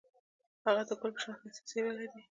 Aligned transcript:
هغه 0.65 0.83
د 0.89 0.91
ګل 0.99 1.11
په 1.15 1.19
شان 1.23 1.35
ښایسته 1.41 1.63
څېره 1.69 1.91
لري. 1.97 2.21